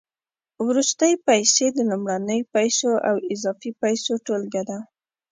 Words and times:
وروستۍ 0.67 1.13
پیسې 1.27 1.65
د 1.71 1.77
لومړنیو 1.89 2.49
پیسو 2.55 2.91
او 3.09 3.15
اضافي 3.33 3.71
پیسو 3.81 4.11
ټولګه 4.25 4.63
ده 4.69 4.77